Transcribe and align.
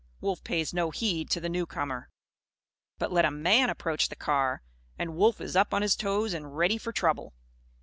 Wolf 0.19 0.43
pays 0.43 0.73
no 0.73 0.89
heed 0.89 1.29
to 1.29 1.39
the 1.39 1.47
newcomer. 1.47 2.09
But 2.97 3.11
let 3.11 3.23
a 3.23 3.29
man 3.29 3.69
approach 3.69 4.09
the 4.09 4.15
car; 4.15 4.63
and 4.97 5.15
Wolf 5.15 5.39
is 5.39 5.55
up 5.55 5.75
on 5.75 5.83
his 5.83 5.95
toes, 5.95 6.33
and 6.33 6.57
ready 6.57 6.79
for 6.79 6.91
trouble. 6.91 7.33